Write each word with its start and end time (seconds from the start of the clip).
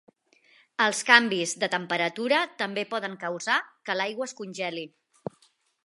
Els 0.85 1.01
canvis 1.09 1.53
de 1.63 1.69
temperatura 1.75 2.41
també 2.63 2.87
poden 2.95 3.21
causar 3.27 3.61
que 3.89 4.01
l'aigua 4.01 4.31
es 4.31 4.35
congeli. 4.41 4.91